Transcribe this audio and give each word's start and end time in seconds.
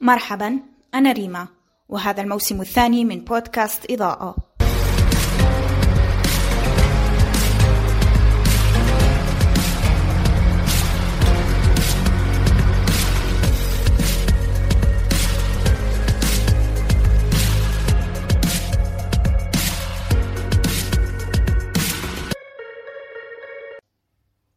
مرحبا 0.00 0.60
أنا 0.94 1.12
ريما 1.12 1.48
وهذا 1.88 2.22
الموسم 2.22 2.60
الثاني 2.60 3.04
من 3.04 3.20
بودكاست 3.24 3.90
إضاءة. 3.90 4.36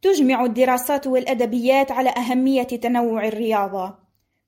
تجمع 0.02 0.44
الدراسات 0.44 1.06
والأدبيات 1.06 1.92
على 1.92 2.10
أهمية 2.10 2.62
تنوع 2.62 3.26
الرياضة. 3.28 4.01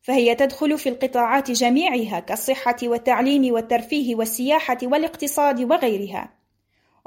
فهي 0.04 0.34
تدخل 0.34 0.78
في 0.78 0.88
القطاعات 0.88 1.50
جميعها 1.50 2.20
كالصحة 2.20 2.76
والتعليم 2.82 3.54
والترفيه 3.54 4.14
والسياحة 4.14 4.78
والاقتصاد 4.82 5.60
وغيرها. 5.72 6.32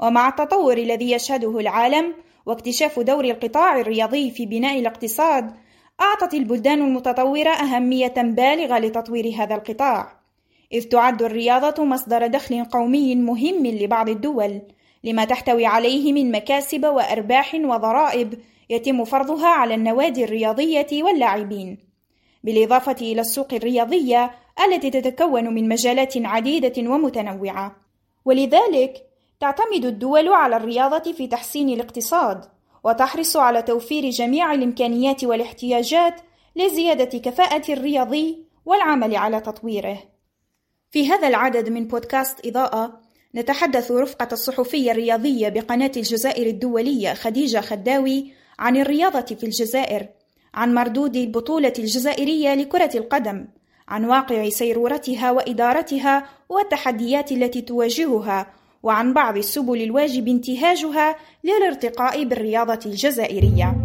ومع 0.00 0.28
التطور 0.28 0.78
الذي 0.78 1.12
يشهده 1.12 1.58
العالم 1.58 2.14
واكتشاف 2.46 3.00
دور 3.00 3.24
القطاع 3.24 3.80
الرياضي 3.80 4.30
في 4.30 4.46
بناء 4.46 4.78
الاقتصاد، 4.78 5.52
أعطت 6.00 6.34
البلدان 6.34 6.82
المتطورة 6.82 7.50
أهمية 7.50 8.14
بالغة 8.16 8.78
لتطوير 8.78 9.34
هذا 9.38 9.54
القطاع، 9.54 10.20
إذ 10.72 10.82
تعد 10.82 11.22
الرياضة 11.22 11.84
مصدر 11.84 12.26
دخل 12.26 12.64
قومي 12.64 13.14
مهم 13.14 13.66
لبعض 13.66 14.08
الدول، 14.08 14.62
لما 15.04 15.24
تحتوي 15.24 15.66
عليه 15.66 16.12
من 16.12 16.30
مكاسب 16.30 16.84
وأرباح 16.84 17.54
وضرائب 17.54 18.34
يتم 18.70 19.04
فرضها 19.04 19.48
على 19.48 19.74
النوادي 19.74 20.24
الرياضية 20.24 21.02
واللاعبين. 21.02 21.87
بالإضافة 22.44 22.96
إلى 23.00 23.20
السوق 23.20 23.54
الرياضية 23.54 24.30
التي 24.66 24.90
تتكون 24.90 25.54
من 25.54 25.68
مجالات 25.68 26.14
عديدة 26.16 26.90
ومتنوعة، 26.90 27.76
ولذلك 28.24 29.04
تعتمد 29.40 29.84
الدول 29.84 30.28
على 30.28 30.56
الرياضة 30.56 31.12
في 31.12 31.26
تحسين 31.26 31.68
الاقتصاد، 31.68 32.44
وتحرص 32.84 33.36
على 33.36 33.62
توفير 33.62 34.10
جميع 34.10 34.52
الإمكانيات 34.52 35.24
والاحتياجات 35.24 36.20
لزيادة 36.56 37.18
كفاءة 37.18 37.72
الرياضي 37.72 38.44
والعمل 38.66 39.16
على 39.16 39.40
تطويره. 39.40 39.98
في 40.90 41.08
هذا 41.08 41.28
العدد 41.28 41.68
من 41.68 41.86
بودكاست 41.86 42.46
إضاءة 42.46 43.00
نتحدث 43.34 43.90
رفقة 43.90 44.28
الصحفية 44.32 44.90
الرياضية 44.90 45.48
بقناة 45.48 45.92
الجزائر 45.96 46.46
الدولية 46.46 47.14
خديجة 47.14 47.60
خداوي 47.60 48.32
عن 48.58 48.76
الرياضة 48.76 49.34
في 49.34 49.44
الجزائر 49.44 50.08
عن 50.54 50.74
مردود 50.74 51.16
البطولة 51.16 51.72
الجزائرية 51.78 52.54
لكرة 52.54 52.90
القدم 52.94 53.46
عن 53.88 54.04
واقع 54.04 54.48
سيرورتها 54.48 55.30
وإدارتها 55.30 56.26
والتحديات 56.48 57.32
التي 57.32 57.60
تواجهها 57.60 58.46
وعن 58.82 59.12
بعض 59.12 59.36
السبل 59.36 59.82
الواجب 59.82 60.28
انتهاجها 60.28 61.16
للارتقاء 61.44 62.24
بالرياضة 62.24 62.80
الجزائرية. 62.86 63.76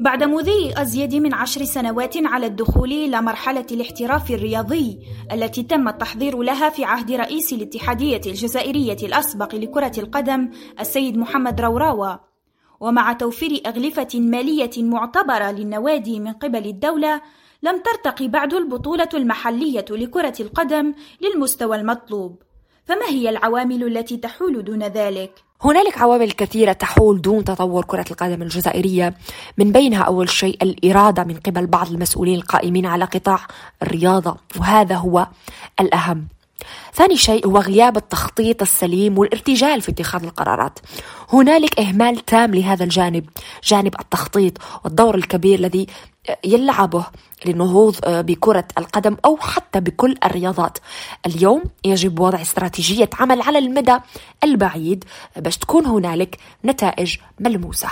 بعد 0.00 0.24
مضي 0.24 0.74
أزيد 0.76 1.14
من 1.14 1.34
عشر 1.34 1.64
سنوات 1.64 2.14
على 2.16 2.46
الدخول 2.46 2.92
إلى 2.92 3.22
مرحلة 3.22 3.66
الاحتراف 3.72 4.30
الرياضي 4.30 4.98
التي 5.32 5.62
تم 5.62 5.88
التحضير 5.88 6.42
لها 6.42 6.68
في 6.68 6.84
عهد 6.84 7.12
رئيس 7.12 7.52
الاتحادية 7.52 8.20
الجزائرية 8.26 8.96
الأسبق 9.02 9.54
لكرة 9.54 9.92
القدم 9.98 10.50
السيد 10.80 11.16
محمد 11.16 11.60
روراوة 11.60 12.20
ومع 12.80 13.12
توفير 13.12 13.62
أغلفة 13.66 14.08
مالية 14.14 14.70
معتبرة 14.76 15.50
للنوادي 15.50 16.20
من 16.20 16.32
قبل 16.32 16.66
الدولة 16.66 17.20
لم 17.62 17.82
ترتقي 17.82 18.28
بعد 18.28 18.54
البطولة 18.54 19.08
المحلية 19.14 19.84
لكرة 19.90 20.34
القدم 20.40 20.94
للمستوى 21.20 21.76
المطلوب. 21.76 22.42
فما 22.84 23.08
هي 23.08 23.28
العوامل 23.28 23.96
التي 23.96 24.16
تحول 24.16 24.64
دون 24.64 24.82
ذلك؟ 24.82 25.32
هنالك 25.62 25.98
عوامل 25.98 26.32
كثيرة 26.32 26.72
تحول 26.72 27.20
دون 27.20 27.44
تطور 27.44 27.84
كرة 27.84 28.04
القدم 28.10 28.42
الجزائرية. 28.42 29.14
من 29.58 29.72
بينها 29.72 30.02
أول 30.02 30.28
شيء 30.28 30.62
الإرادة 30.62 31.24
من 31.24 31.34
قبل 31.34 31.66
بعض 31.66 31.90
المسؤولين 31.90 32.34
القائمين 32.34 32.86
على 32.86 33.04
قطاع 33.04 33.38
الرياضة 33.82 34.36
وهذا 34.60 34.94
هو 34.94 35.26
الأهم. 35.80 36.28
ثاني 36.94 37.16
شيء 37.16 37.46
هو 37.46 37.58
غياب 37.58 37.96
التخطيط 37.96 38.62
السليم 38.62 39.18
والارتجال 39.18 39.82
في 39.82 39.90
اتخاذ 39.90 40.22
القرارات. 40.22 40.78
هنالك 41.32 41.80
إهمال 41.80 42.24
تام 42.24 42.54
لهذا 42.54 42.84
الجانب 42.84 43.28
جانب 43.64 43.94
التخطيط 44.00 44.58
والدور 44.84 45.14
الكبير 45.14 45.58
الذي 45.58 45.86
يلعبه 46.44 47.06
للنهوض 47.46 47.96
بكرة 48.06 48.64
القدم 48.78 49.16
أو 49.24 49.36
حتى 49.36 49.80
بكل 49.80 50.14
الرياضات. 50.24 50.78
اليوم 51.26 51.62
يجب 51.84 52.20
وضع 52.20 52.42
استراتيجية 52.42 53.10
عمل 53.20 53.42
على 53.42 53.58
المدى 53.58 53.98
البعيد 54.44 55.04
باش 55.36 55.58
تكون 55.58 55.86
هنالك 55.86 56.38
نتائج 56.64 57.16
ملموسة. 57.40 57.88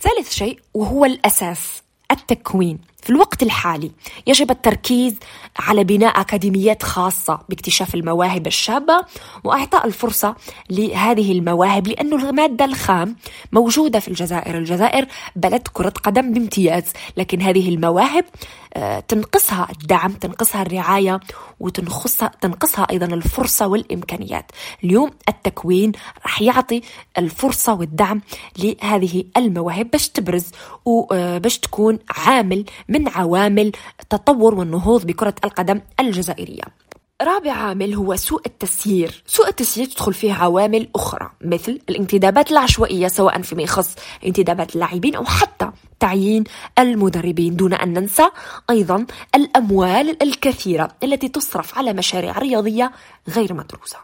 ثالث 0.00 0.32
شيء 0.32 0.60
وهو 0.74 1.04
الأساس 1.04 1.82
التكوين. 2.10 2.78
في 3.02 3.10
الوقت 3.10 3.42
الحالي 3.42 3.90
يجب 4.26 4.50
التركيز 4.50 5.14
على 5.58 5.84
بناء 5.84 6.20
أكاديميات 6.20 6.82
خاصة 6.82 7.40
باكتشاف 7.48 7.94
المواهب 7.94 8.46
الشابة 8.46 9.04
وإعطاء 9.44 9.86
الفرصة 9.86 10.36
لهذه 10.70 11.32
المواهب 11.32 11.88
لأن 11.88 12.12
المادة 12.12 12.64
الخام 12.64 13.16
موجودة 13.52 13.98
في 13.98 14.08
الجزائر. 14.08 14.58
الجزائر 14.58 15.06
بلد 15.36 15.68
كرة 15.72 15.92
قدم 16.02 16.32
بامتياز 16.32 16.84
لكن 17.16 17.42
هذه 17.42 17.68
المواهب 17.68 18.24
آه، 18.74 19.00
تنقصها 19.00 19.68
الدعم 19.72 20.12
تنقصها 20.12 20.62
الرعاية 20.62 21.20
وتنقصها 21.60 22.30
تنقصها 22.40 22.86
أيضا 22.90 23.06
الفرصة 23.06 23.66
والإمكانيات. 23.66 24.52
اليوم 24.84 25.10
التكوين 25.28 25.92
راح 26.22 26.42
يعطي 26.42 26.82
الفرصة 27.18 27.74
والدعم 27.74 28.20
لهذه 28.58 29.24
المواهب 29.36 29.90
باش 29.90 30.08
تبرز 30.08 30.52
وباش 30.84 31.56
آه، 31.56 31.60
تكون 31.60 31.98
عامل 32.10 32.64
من 32.90 33.08
عوامل 33.08 33.72
التطور 34.00 34.54
والنهوض 34.54 35.06
بكرة 35.06 35.34
القدم 35.44 35.80
الجزائرية. 36.00 36.62
رابع 37.22 37.52
عامل 37.52 37.94
هو 37.94 38.16
سوء 38.16 38.40
التسيير. 38.46 39.22
سوء 39.26 39.48
التسيير 39.48 39.86
تدخل 39.86 40.14
فيه 40.14 40.32
عوامل 40.32 40.88
أخرى 40.94 41.30
مثل 41.40 41.78
الانتدابات 41.88 42.50
العشوائية 42.52 43.08
سواء 43.08 43.42
فيما 43.42 43.62
يخص 43.62 43.94
انتدابات 44.26 44.74
اللاعبين 44.74 45.14
أو 45.14 45.24
حتى 45.24 45.70
تعيين 46.00 46.44
المدربين. 46.78 47.56
دون 47.56 47.74
أن 47.74 47.92
ننسى 47.92 48.28
أيضا 48.70 49.06
الأموال 49.34 50.22
الكثيرة 50.22 50.88
التي 51.02 51.28
تصرف 51.28 51.78
على 51.78 51.92
مشاريع 51.92 52.38
رياضية 52.38 52.92
غير 53.28 53.54
مدروسة. 53.54 53.98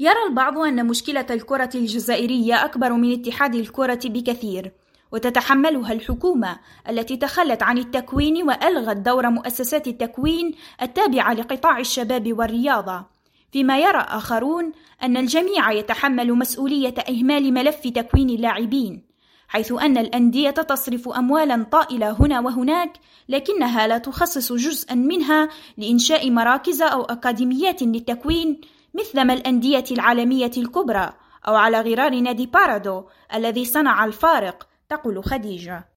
يرى 0.00 0.22
البعض 0.28 0.58
أن 0.58 0.86
مشكلة 0.86 1.26
الكرة 1.30 1.70
الجزائرية 1.74 2.64
أكبر 2.64 2.92
من 2.92 3.12
اتحاد 3.12 3.54
الكرة 3.54 4.00
بكثير. 4.04 4.72
وتتحملها 5.12 5.92
الحكومة 5.92 6.58
التي 6.88 7.16
تخلت 7.16 7.62
عن 7.62 7.78
التكوين 7.78 8.42
وألغت 8.42 8.96
دور 8.96 9.30
مؤسسات 9.30 9.88
التكوين 9.88 10.54
التابعة 10.82 11.34
لقطاع 11.34 11.78
الشباب 11.78 12.38
والرياضة، 12.38 13.04
فيما 13.52 13.78
يرى 13.78 13.98
آخرون 14.08 14.72
أن 15.02 15.16
الجميع 15.16 15.72
يتحمل 15.72 16.32
مسؤولية 16.32 16.94
إهمال 17.08 17.54
ملف 17.54 17.88
تكوين 17.88 18.30
اللاعبين، 18.30 19.06
حيث 19.48 19.72
أن 19.72 19.98
الأندية 19.98 20.50
تصرف 20.50 21.08
أموالا 21.08 21.66
طائلة 21.72 22.16
هنا 22.20 22.40
وهناك، 22.40 22.92
لكنها 23.28 23.86
لا 23.86 23.98
تخصص 23.98 24.52
جزءا 24.52 24.94
منها 24.94 25.48
لإنشاء 25.78 26.30
مراكز 26.30 26.82
أو 26.82 27.02
أكاديميات 27.02 27.82
للتكوين 27.82 28.60
مثلما 28.94 29.32
الأندية 29.32 29.84
العالمية 29.90 30.50
الكبرى، 30.56 31.12
أو 31.48 31.54
على 31.54 31.80
غرار 31.80 32.20
نادي 32.20 32.46
بارادو 32.46 33.04
الذي 33.34 33.64
صنع 33.64 34.04
الفارق 34.04 34.66
تقول 34.88 35.24
خديجة. 35.24 35.95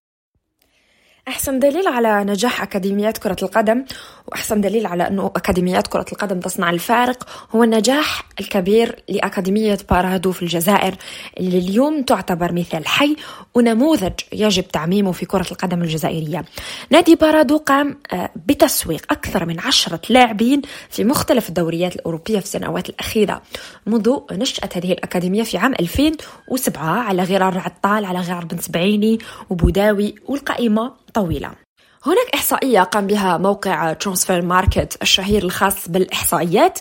أحسن 1.30 1.60
دليل 1.60 1.88
على 1.88 2.24
نجاح 2.24 2.62
أكاديميات 2.62 3.18
كرة 3.18 3.36
القدم 3.44 3.86
وأحسن 4.28 4.62
دليل 4.62 4.86
على 4.86 5.08
أنه 5.08 5.32
أكاديميات 5.36 5.88
كرة 5.88 6.06
القدم 6.12 6.40
تصنع 6.40 6.70
الفارق 6.70 7.28
هو 7.52 7.64
النجاح 7.64 8.24
الكبير 8.40 9.04
لأكاديمية 9.10 9.78
بارادو 9.90 10.32
في 10.32 10.42
الجزائر 10.42 10.96
اللي 11.40 11.58
اليوم 11.58 12.02
تعتبر 12.02 12.54
مثال 12.54 12.88
حي 12.88 13.16
ونموذج 13.56 14.14
يجب 14.34 14.68
تعميمه 14.68 15.12
في 15.12 15.26
كرة 15.26 15.46
القدم 15.52 15.82
الجزائرية. 15.82 16.46
نادي 16.90 17.16
بارادو 17.16 17.58
قام 17.58 17.98
آه، 18.14 18.30
بتسويق 18.46 19.06
أكثر 19.12 19.46
من 19.46 19.60
عشرة 19.60 20.02
لاعبين 20.10 20.62
في 20.90 21.04
مختلف 21.04 21.50
الدوريات 21.50 21.96
الأوروبية 21.96 22.40
في 22.40 22.46
السنوات 22.46 22.90
الأخيرة 22.90 23.42
منذ 23.86 24.18
نشأة 24.32 24.70
هذه 24.76 24.92
الأكاديمية 24.92 25.44
في 25.44 25.58
عام 25.58 25.74
2007 25.80 27.00
على 27.00 27.24
غرار 27.24 27.58
عطال 27.58 28.06
على 28.06 28.20
غرار 28.20 28.46
بن 28.46 28.58
سبعيني 28.58 29.20
وبوداوي 29.50 30.16
والقائمة 30.28 31.09
طويلة. 31.14 31.52
هناك 32.06 32.36
إحصائية 32.36 32.82
قام 32.82 33.08
بها 33.08 33.38
موقع 33.38 33.94
Transfermarkt 33.94 34.98
الشهير 35.02 35.44
الخاص 35.44 35.90
بالإحصائيات 35.90 36.80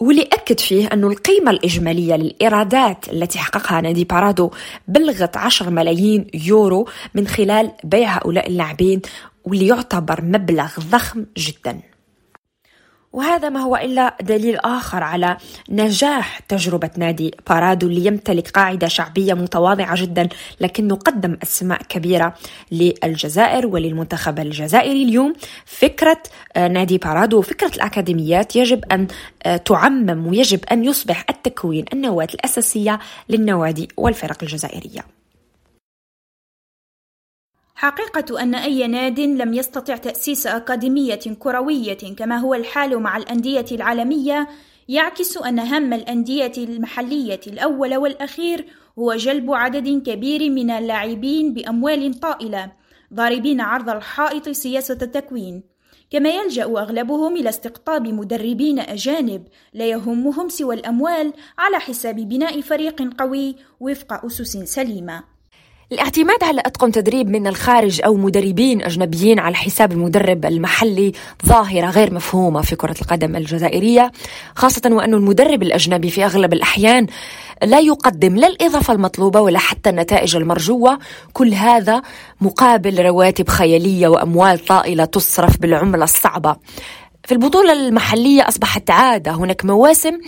واللي 0.00 0.22
أكد 0.22 0.60
فيه 0.60 0.86
أن 0.86 1.04
القيمة 1.04 1.50
الإجمالية 1.50 2.14
للإيرادات 2.14 3.08
التي 3.08 3.38
حققها 3.38 3.80
نادي 3.80 4.04
بارادو 4.04 4.50
بلغت 4.88 5.36
10 5.36 5.70
ملايين 5.70 6.26
يورو 6.34 6.88
من 7.14 7.26
خلال 7.26 7.70
بيع 7.84 8.16
هؤلاء 8.16 8.46
اللاعبين 8.46 9.02
واللي 9.44 9.66
يعتبر 9.66 10.22
مبلغ 10.22 10.70
ضخم 10.80 11.26
جداً. 11.38 11.93
وهذا 13.14 13.48
ما 13.48 13.60
هو 13.60 13.76
إلا 13.76 14.16
دليل 14.20 14.56
آخر 14.56 15.02
على 15.02 15.36
نجاح 15.70 16.38
تجربة 16.38 16.90
نادي 16.96 17.34
بارادو 17.48 17.86
اللي 17.86 18.06
يمتلك 18.06 18.50
قاعدة 18.50 18.88
شعبية 18.88 19.34
متواضعة 19.34 20.02
جدا 20.02 20.28
لكنه 20.60 20.94
قدم 20.94 21.36
أسماء 21.42 21.82
كبيرة 21.82 22.34
للجزائر 22.72 23.66
وللمنتخب 23.66 24.38
الجزائري 24.38 25.02
اليوم. 25.02 25.32
فكرة 25.66 26.22
آه، 26.56 26.68
نادي 26.68 26.98
بارادو 26.98 27.38
وفكرة 27.38 27.74
الأكاديميات 27.76 28.56
يجب 28.56 28.84
أن 28.92 29.06
آه، 29.42 29.56
تعمم 29.56 30.26
ويجب 30.26 30.60
أن 30.72 30.84
يصبح 30.84 31.24
التكوين 31.30 31.84
النواة 31.92 32.28
الأساسية 32.34 32.98
للنوادي 33.28 33.88
والفرق 33.96 34.36
الجزائرية. 34.42 35.23
حقيقة 37.84 38.42
أن 38.42 38.54
أي 38.54 38.86
ناد 38.86 39.20
لم 39.20 39.54
يستطع 39.54 39.96
تأسيس 39.96 40.46
أكاديمية 40.46 41.20
كروية 41.38 42.14
كما 42.16 42.36
هو 42.36 42.54
الحال 42.54 43.00
مع 43.00 43.16
الأندية 43.16 43.64
العالمية 43.72 44.48
يعكس 44.88 45.36
أن 45.36 45.58
هم 45.58 45.92
الأندية 45.92 46.52
المحلية 46.58 47.40
الأول 47.46 47.96
والأخير 47.96 48.66
هو 48.98 49.14
جلب 49.14 49.52
عدد 49.52 50.02
كبير 50.02 50.50
من 50.50 50.70
اللاعبين 50.70 51.54
بأموال 51.54 52.20
طائلة 52.20 52.72
ضاربين 53.14 53.60
عرض 53.60 53.90
الحائط 53.90 54.48
سياسة 54.48 54.98
التكوين. 55.02 55.62
كما 56.10 56.30
يلجأ 56.30 56.64
أغلبهم 56.64 57.36
إلى 57.36 57.48
استقطاب 57.48 58.08
مدربين 58.08 58.78
أجانب 58.78 59.44
لا 59.72 59.86
يهمهم 59.86 60.48
سوى 60.48 60.74
الأموال 60.74 61.32
على 61.58 61.78
حساب 61.78 62.16
بناء 62.16 62.60
فريق 62.60 63.14
قوي 63.18 63.56
وفق 63.80 64.24
أسس 64.24 64.56
سليمة. 64.56 65.33
الاعتماد 65.94 66.44
على 66.44 66.60
أطقم 66.60 66.90
تدريب 66.90 67.30
من 67.30 67.46
الخارج 67.46 68.00
أو 68.04 68.14
مدربين 68.14 68.82
أجنبيين 68.82 69.38
على 69.38 69.54
حساب 69.54 69.92
المدرب 69.92 70.44
المحلي 70.44 71.12
ظاهرة 71.46 71.90
غير 71.90 72.14
مفهومة 72.14 72.62
في 72.62 72.76
كرة 72.76 72.96
القدم 73.02 73.36
الجزائرية 73.36 74.12
خاصة 74.56 74.82
وأن 74.92 75.14
المدرب 75.14 75.62
الأجنبي 75.62 76.10
في 76.10 76.24
أغلب 76.24 76.52
الأحيان 76.52 77.06
لا 77.62 77.80
يقدم 77.80 78.36
لا 78.36 78.46
الإضافة 78.46 78.92
المطلوبة 78.92 79.40
ولا 79.40 79.58
حتى 79.58 79.90
النتائج 79.90 80.36
المرجوة. 80.36 80.98
كل 81.32 81.54
هذا 81.54 82.02
مقابل 82.40 83.02
رواتب 83.04 83.48
خيالية 83.48 84.08
وأموال 84.08 84.58
طائلة 84.58 85.04
تصرف 85.04 85.58
بالعملة 85.60 86.04
الصعبة. 86.04 86.56
في 87.24 87.32
البطولة 87.32 87.72
المحلية 87.72 88.48
أصبحت 88.48 88.90
عادة 88.90 89.32
هناك 89.32 89.64
مواسم 89.64 90.18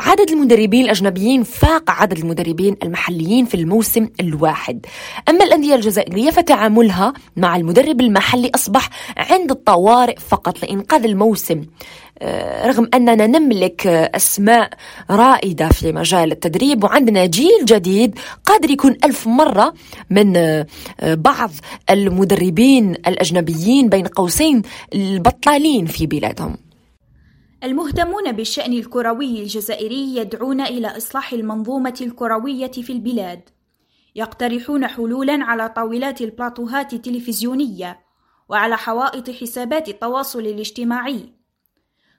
عدد 0.00 0.30
المدربين 0.30 0.84
الأجنبيين 0.84 1.42
فاق 1.42 1.90
عدد 1.90 2.18
المدربين 2.18 2.76
المحليين 2.82 3.44
في 3.44 3.54
الموسم 3.54 4.08
الواحد. 4.20 4.86
أما 5.28 5.44
الأندية 5.44 5.74
الجزائرية 5.74 6.30
فتعاملها 6.30 7.12
مع 7.36 7.56
المدرب 7.56 8.00
المحلي 8.00 8.50
أصبح 8.54 8.90
عند 9.16 9.50
الطوارئ 9.50 10.16
فقط 10.18 10.62
لإنقاذ 10.62 11.04
الموسم. 11.04 11.62
آه، 12.22 12.66
رغم 12.66 12.88
أننا 12.94 13.26
نملك 13.26 13.86
أسماء 13.86 14.70
رائدة 15.10 15.68
في 15.68 15.92
مجال 15.92 16.32
التدريب 16.32 16.84
وعندنا 16.84 17.26
جيل 17.26 17.64
جديد 17.64 18.18
قادر 18.44 18.70
يكون 18.70 18.96
ألف 19.04 19.26
مرة 19.26 19.74
من 20.10 20.36
آه، 20.36 20.66
بعض 21.00 21.50
المدربين 21.90 22.92
الأجنبيين 22.92 23.88
بين 23.88 24.06
قوسين 24.06 24.62
البطالين 24.94 25.86
في 25.86 26.06
بلادهم. 26.06 26.69
المهتمون 27.64 28.32
بالشأن 28.32 28.72
الكروي 28.72 29.42
الجزائري 29.42 30.16
يدعون 30.16 30.60
إلى 30.60 30.96
إصلاح 30.96 31.32
المنظومة 31.32 31.98
الكروية 32.00 32.70
في 32.70 32.92
البلاد. 32.92 33.48
يقترحون 34.14 34.86
حلولا 34.86 35.44
على 35.44 35.68
طاولات 35.68 36.20
البلاطوهات 36.20 36.92
التلفزيونية 36.92 38.00
وعلى 38.48 38.76
حوائط 38.76 39.30
حسابات 39.30 39.88
التواصل 39.88 40.40
الاجتماعي. 40.40 41.32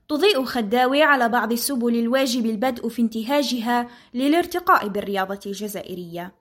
تضيء 0.08 0.46
خداوي 0.46 1.04
على 1.04 1.30
بعض 1.30 1.52
السبل 1.52 1.96
الواجب 1.96 2.46
البدء 2.46 2.90
في 2.90 3.02
انتهاجها 3.02 3.88
للارتقاء 4.14 4.88
بالرياضة 4.88 5.40
الجزائرية. 5.46 6.41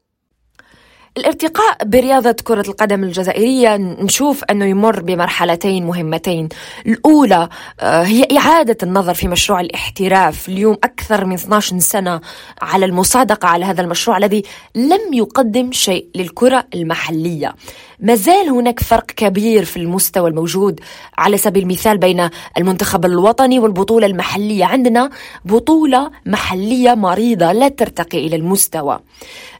الارتقاء 1.18 1.84
برياضة 1.84 2.36
كرة 2.44 2.68
القدم 2.68 3.04
الجزائرية 3.04 3.76
نشوف 3.76 4.44
أنه 4.44 4.64
يمر 4.64 5.00
بمرحلتين 5.00 5.86
مهمتين. 5.86 6.48
الأولى 6.86 7.48
آه، 7.80 8.02
هي 8.02 8.26
إعادة 8.38 8.76
النظر 8.82 9.14
في 9.14 9.28
مشروع 9.28 9.60
الاحتراف. 9.60 10.48
اليوم 10.48 10.76
أكثر 10.84 11.24
من 11.24 11.34
12 11.34 11.78
سنة 11.78 12.20
على 12.62 12.86
المصادقة 12.86 13.48
على 13.48 13.64
هذا 13.64 13.82
المشروع 13.82 14.16
الذي 14.16 14.42
لم 14.74 15.14
يقدم 15.14 15.72
شيء 15.72 16.06
للكرة 16.14 16.66
المحلية. 16.74 17.54
ما 18.00 18.14
زال 18.14 18.48
هناك 18.48 18.80
فرق 18.80 19.06
كبير 19.06 19.64
في 19.64 19.76
المستوى 19.76 20.30
الموجود 20.30 20.80
على 21.18 21.36
سبيل 21.36 21.62
المثال 21.62 21.98
بين 21.98 22.30
المنتخب 22.58 23.04
الوطني 23.04 23.58
والبطولة 23.58 24.06
المحلية. 24.06 24.64
عندنا 24.64 25.10
بطولة 25.44 26.10
محلية 26.26 26.94
مريضة 26.94 27.52
لا 27.52 27.68
ترتقي 27.68 28.26
إلى 28.26 28.36
المستوى. 28.36 29.00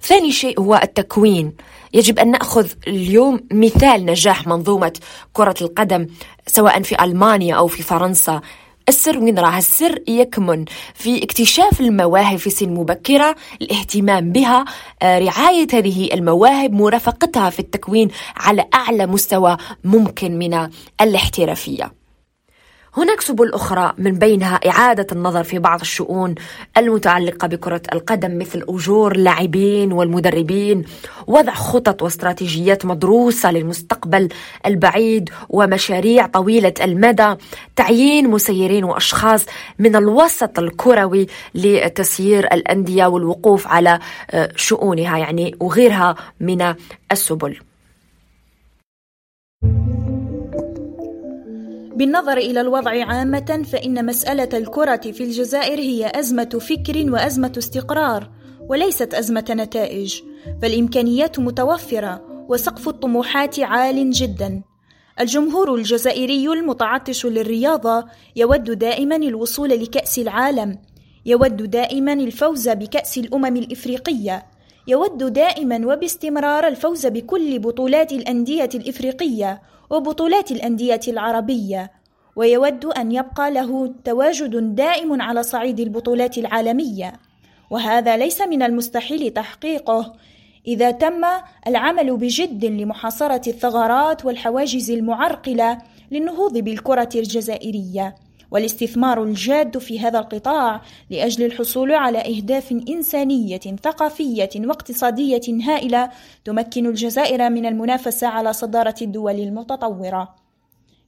ثاني 0.03 0.33
شيء 0.33 0.61
هو 0.61 0.81
التكوين. 0.83 1.40
يجب 1.95 2.19
أن 2.19 2.31
نأخذ 2.31 2.69
اليوم 2.87 3.41
مثال 3.53 4.07
نجاح 4.07 4.47
منظومة 4.47 4.93
كرة 5.33 5.55
القدم 5.63 6.07
سواء 6.47 6.83
في 6.83 7.05
ألمانيا 7.05 7.55
أو 7.55 7.67
في 7.67 7.83
فرنسا. 7.83 8.41
السر 8.89 9.19
وين 9.19 9.39
راه 9.39 9.59
السر 9.59 10.03
يكمن 10.09 10.65
في 10.95 11.25
اكتشاف 11.25 11.81
المواهب 11.81 12.39
في 12.39 12.51
سن 12.51 12.69
مبكرة 12.69 13.37
الاهتمام 13.63 14.33
بها 14.33 14.65
آه، 15.03 15.19
رعاية 15.19 15.67
هذه 15.73 16.09
المواهب 16.15 16.73
مرافقتها 16.73 17.51
في 17.51 17.59
التكوين 17.61 18.09
على 18.37 18.65
أعلى 18.75 19.07
مستوى 19.07 19.57
ممكن 19.85 20.39
من 20.39 20.69
الاحترافية. 21.01 22.00
هناك 22.97 23.21
سبل 23.21 23.55
أخرى 23.55 23.93
من 23.99 24.13
بينها 24.13 24.61
إعادة 24.69 25.07
النظر 25.13 25.45
في 25.45 25.59
بعض 25.59 25.81
الشؤون 25.81 26.35
المتعلقة 26.77 27.49
بكرة 27.49 27.83
القدم 27.93 28.39
مثل 28.39 28.65
أجور 28.69 29.13
اللاعبين 29.13 29.93
والمدربين 29.93 30.85
وضع 31.27 31.55
خطط 31.55 32.03
واستراتيجيات 32.03 32.87
مدروسة 32.87 33.53
للمستقبل 33.53 34.29
البعيد 34.67 35.31
ومشاريع 35.49 36.27
طويلة 36.27 36.75
المدى 36.81 37.35
تعيين 37.77 38.31
مسيرين 38.31 38.85
وأشخاص 38.85 39.47
من 39.79 39.97
الوسط 39.97 40.59
الكروي 40.59 41.27
لتسيير 41.55 42.45
الأندية 42.53 43.07
والوقوف 43.07 43.67
على 43.67 43.99
آه، 44.31 44.53
شؤونها 44.57 45.19
يعني 45.19 45.57
وغيرها 45.61 46.15
من 46.41 46.75
السبل. 47.13 47.70
بالنظر 52.01 52.37
إلى 52.37 52.61
الوضع 52.61 53.05
عامة 53.05 53.63
فإن 53.73 54.07
مسألة 54.07 54.49
الكرة 54.59 54.97
في 54.97 55.25
الجزائر 55.25 55.79
هي 55.79 56.13
أزمة 56.15 56.59
فكر 56.61 57.11
وأزمة 57.13 57.53
استقرار 57.59 58.31
وليست 58.69 59.15
أزمة 59.15 59.45
نتائج 59.51 60.21
فالإمكانيات 60.63 61.39
متوفرة 61.39 62.23
وسقف 62.49 62.89
الطموحات 62.89 63.61
عال 63.61 64.11
جدا. 64.11 64.63
الجمهور 65.21 65.75
الجزائري 65.75 66.49
المتعطش 66.49 67.27
للرياضة 67.27 68.05
يود 68.37 68.79
دائما 68.79 69.17
الوصول 69.17 69.69
لكأس 69.69 70.19
العالم 70.19 70.79
يود 71.27 71.71
دائما 71.71 72.13
الفوز 72.13 72.69
بكأس 72.69 73.19
الأمم 73.19 73.57
الإفريقية. 73.57 74.47
يود 74.87 75.33
دائما 75.33 75.87
وباستمرار 75.87 76.67
الفوز 76.67 77.07
بكل 77.07 77.59
بطولات 77.59 78.13
الأندية 78.13 78.69
الإفريقية 78.75 79.63
وبطولات 79.91 80.51
الأندية 80.51 81.01
العربية 81.09 81.91
ويود 82.37 82.85
أن 82.85 83.13
يبقى 83.13 83.51
له 83.51 83.95
تواجد 84.05 84.75
دائم 84.75 85.23
على 85.23 85.43
صعيد 85.43 85.81
البطولات 85.81 86.39
العالمية. 86.39 87.13
وهذا 87.71 88.17
ليس 88.17 88.41
من 88.41 88.63
المستحيل 88.63 89.31
تحقيقه 89.31 90.13
إذا 90.67 90.91
تم 90.91 91.25
العمل 91.67 92.17
بجد 92.17 92.65
لمحاصرة 92.65 93.43
الثغرات 93.47 94.25
والحواجز 94.25 94.91
المعرقلة 94.91 95.79
للنهوض 96.11 96.59
بالكرة 96.59 97.09
الجزائرية. 97.15 98.15
والاستثمار 98.51 99.23
الجاد 99.23 99.79
في 99.79 100.01
هذا 100.01 100.19
القطاع 100.19 100.81
لأجل 101.11 101.45
الحصول 101.45 101.93
على 101.93 102.19
أهداف 102.19 102.73
إنسانية 102.89 103.59
ثقافية 103.59 104.51
واقتصادية 104.57 105.65
هائلة 105.65 106.11
تمكن 106.45 106.87
الجزائر 106.87 107.51
من 107.51 107.67
المنافسة 107.67 108.27
على 108.27 108.53
صدارة 108.53 108.95
الدول 109.03 109.41
المتطورة. 109.41 110.35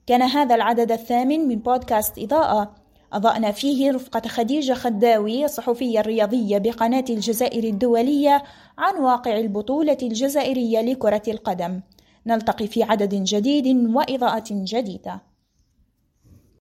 كان 0.06 0.22
هذا 0.22 0.54
العدد 0.54 0.92
الثامن 0.92 1.48
من 1.48 1.58
بودكاست 1.58 2.18
إضاءة. 2.18 2.74
أضأنا 3.12 3.52
فيه 3.52 3.92
رفقة 3.92 4.28
خديجة 4.28 4.72
خداوي 4.72 5.44
الصحفية 5.44 6.00
الرياضية 6.00 6.58
بقناة 6.58 7.04
الجزائر 7.10 7.64
الدولية 7.64 8.42
عن 8.78 8.94
واقع 8.94 9.38
البطولة 9.38 9.98
الجزائرية 10.02 10.80
لكرة 10.80 11.22
القدم. 11.28 11.80
نلتقي 12.26 12.66
في 12.66 12.82
عدد 12.82 13.14
جديد 13.14 13.94
وإضاءة 13.94 14.44
جديدة. 14.50 15.31